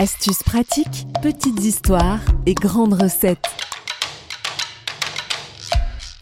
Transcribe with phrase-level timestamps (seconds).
[0.00, 3.48] Astuces pratiques, petites histoires et grandes recettes.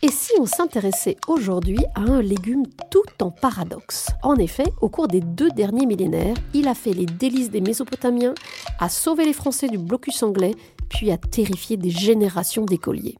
[0.00, 4.08] Et si on s'intéressait aujourd'hui à un légume tout en paradoxe?
[4.22, 8.32] En effet, au cours des deux derniers millénaires, il a fait les délices des Mésopotamiens,
[8.81, 10.54] a sauvé les Français du blocus anglais,
[10.88, 13.19] puis a terrifié des générations d'écoliers.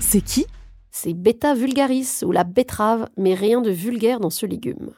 [0.00, 0.44] C'est qui?
[0.90, 4.90] C'est Beta vulgaris ou la betterave, mais rien de vulgaire dans ce légume.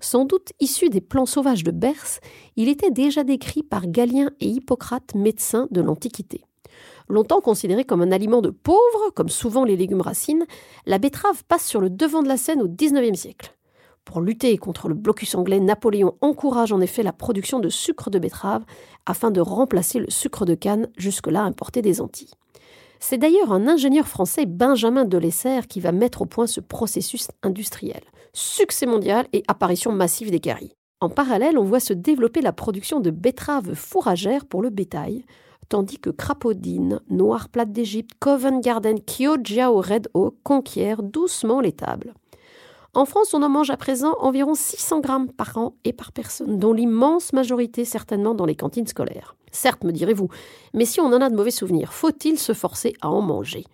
[0.00, 2.20] Sans doute issu des plants sauvages de Berce,
[2.56, 6.44] il était déjà décrit par Galien et Hippocrate, médecins de l'Antiquité.
[7.08, 10.46] Longtemps considéré comme un aliment de pauvres, comme souvent les légumes racines,
[10.86, 13.56] la betterave passe sur le devant de la scène au XIXe siècle.
[14.04, 18.18] Pour lutter contre le blocus anglais, Napoléon encourage en effet la production de sucre de
[18.18, 18.64] betterave
[19.04, 22.32] afin de remplacer le sucre de canne jusque-là importé des Antilles.
[23.00, 28.00] C'est d'ailleurs un ingénieur français, Benjamin Delessert, qui va mettre au point ce processus industriel.
[28.32, 30.72] Succès mondial et apparition massive des caries.
[31.00, 35.24] En parallèle, on voit se développer la production de betteraves fourragères pour le bétail,
[35.68, 42.14] tandis que Crapaudine, Noir Plate d'Égypte, Covent Garden, Kyojiao Red Oak conquièrent doucement les tables.
[42.94, 46.58] En France, on en mange à présent environ 600 grammes par an et par personne,
[46.58, 49.36] dont l'immense majorité certainement dans les cantines scolaires.
[49.52, 50.28] Certes, me direz-vous,
[50.74, 53.64] mais si on en a de mauvais souvenirs, faut-il se forcer à en manger?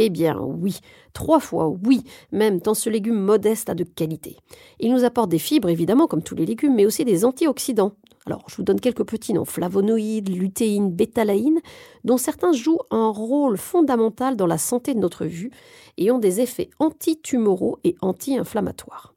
[0.00, 0.78] Eh bien oui,
[1.12, 4.36] trois fois oui, même tant ce légume modeste a de qualité.
[4.80, 7.92] Il nous apporte des fibres évidemment comme tous les légumes, mais aussi des antioxydants,
[8.26, 11.60] alors, je vous donne quelques petits noms flavonoïdes, lutéine, bétalaïne,
[12.04, 15.50] dont certains jouent un rôle fondamental dans la santé de notre vue
[15.96, 19.14] et ont des effets antitumoraux et anti-inflammatoires.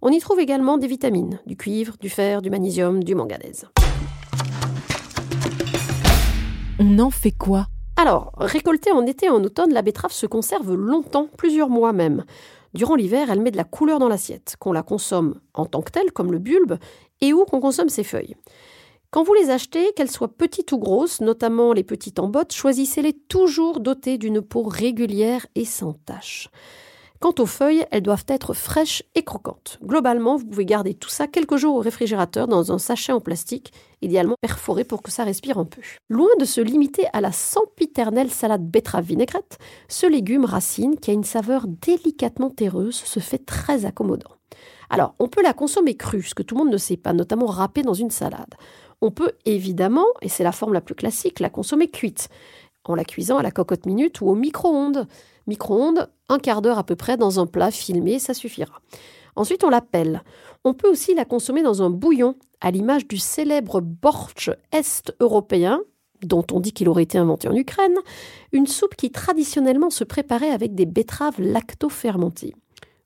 [0.00, 3.66] On y trouve également des vitamines, du cuivre, du fer, du magnésium, du manganèse.
[6.78, 7.66] On en fait quoi?
[7.96, 12.24] Alors, récoltée en été et en automne, la betterave se conserve longtemps, plusieurs mois même.
[12.74, 15.92] Durant l'hiver, elle met de la couleur dans l'assiette, qu'on la consomme en tant que
[15.92, 16.76] telle, comme le bulbe,
[17.20, 18.34] et où qu'on consomme ses feuilles.
[19.12, 23.12] Quand vous les achetez, qu'elles soient petites ou grosses, notamment les petites en bottes, choisissez-les
[23.12, 26.50] toujours dotées d'une peau régulière et sans taches.
[27.20, 29.78] Quant aux feuilles, elles doivent être fraîches et croquantes.
[29.82, 33.72] Globalement, vous pouvez garder tout ça quelques jours au réfrigérateur dans un sachet en plastique,
[34.02, 35.80] idéalement perforé pour que ça respire un peu.
[36.10, 39.58] Loin de se limiter à la sempiternelle salade betterave vinaigrette,
[39.88, 44.30] ce légume racine, qui a une saveur délicatement terreuse, se fait très accommodant.
[44.90, 47.46] Alors, on peut la consommer crue, ce que tout le monde ne sait pas, notamment
[47.46, 48.54] râpée dans une salade.
[49.00, 52.28] On peut évidemment, et c'est la forme la plus classique, la consommer cuite,
[52.84, 55.06] en la cuisant à la cocotte minute ou au micro-ondes.
[55.46, 58.80] Micro-ondes, un quart d'heure à peu près dans un plat filmé, ça suffira.
[59.36, 60.22] Ensuite, on la pèle.
[60.64, 65.80] On peut aussi la consommer dans un bouillon, à l'image du célèbre bortsch est-européen,
[66.22, 67.96] dont on dit qu'il aurait été inventé en Ukraine,
[68.52, 72.54] une soupe qui traditionnellement se préparait avec des betteraves lacto-fermentées.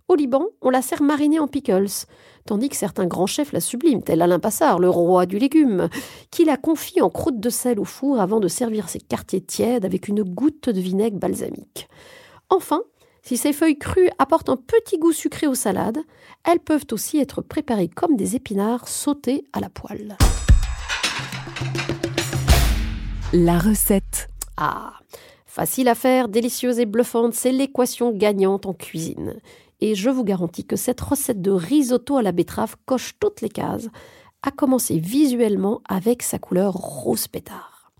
[0.07, 2.07] Au Liban, on la sert marinée en pickles,
[2.47, 5.89] tandis que certains grands chefs la subliment, tel Alain Passard, le roi du légume,
[6.31, 9.85] qui la confie en croûte de sel au four avant de servir ses quartiers tièdes
[9.85, 11.89] avec une goutte de vinaigre balsamique.
[12.51, 12.83] Enfin,
[13.23, 15.99] si ces feuilles crues apportent un petit goût sucré aux salades,
[16.45, 20.17] elles peuvent aussi être préparées comme des épinards sautés à la poêle.
[23.35, 24.31] La recette.
[24.57, 24.95] Ah,
[25.45, 29.39] facile à faire, délicieuse et bluffante, c'est l'équation gagnante en cuisine.
[29.81, 33.51] Et je vous garantis que cette recette de risotto à la betterave coche toutes les
[33.51, 33.89] cases,
[34.43, 37.93] à commencer visuellement avec sa couleur rose pétard.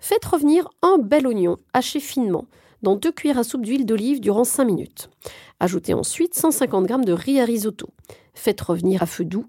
[0.00, 2.46] Faites revenir un bel oignon haché finement
[2.82, 5.10] dans deux cuillères à soupe d'huile d'olive durant 5 minutes.
[5.60, 7.88] Ajoutez ensuite 150 g de riz à risotto.
[8.34, 9.46] Faites revenir à feu doux,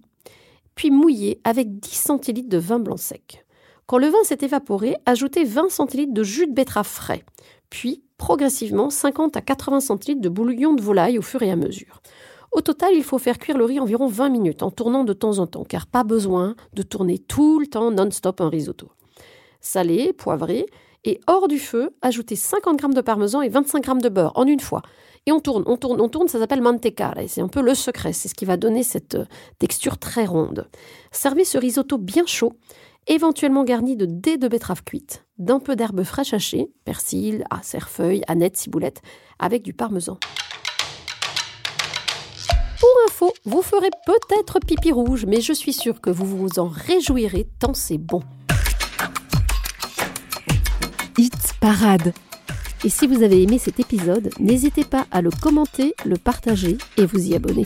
[0.75, 3.45] puis mouillez avec 10 centilitres de vin blanc sec.
[3.85, 7.23] Quand le vin s'est évaporé, ajoutez 20 centilitres de jus de betterave frais,
[7.69, 12.01] puis progressivement 50 à 80 centilitres de bouillon de volaille au fur et à mesure.
[12.51, 15.39] Au total, il faut faire cuire le riz environ 20 minutes en tournant de temps
[15.39, 18.89] en temps, car pas besoin de tourner tout le temps non-stop un risotto.
[19.61, 20.65] Salé, poivré,
[21.05, 24.45] et hors du feu, ajoutez 50 g de parmesan et 25 g de beurre en
[24.45, 24.81] une fois.
[25.25, 27.15] Et on tourne, on tourne, on tourne, ça s'appelle mantecare.
[27.27, 29.25] C'est un peu le secret, c'est ce qui va donner cette euh,
[29.59, 30.67] texture très ronde.
[31.11, 32.53] Servez ce risotto bien chaud
[33.07, 38.55] éventuellement garni de dés de betterave cuite, d'un peu d'herbe fraîche hachée, persil, cerfeuil, aneth,
[38.55, 39.01] ciboulette,
[39.39, 40.17] avec du parmesan.
[42.79, 46.67] Pour info, vous ferez peut-être pipi rouge, mais je suis sûre que vous vous en
[46.67, 48.21] réjouirez tant c'est bon.
[51.19, 52.13] Hit Parade.
[52.85, 57.05] Et si vous avez aimé cet épisode, n'hésitez pas à le commenter, le partager et
[57.05, 57.65] vous y abonner.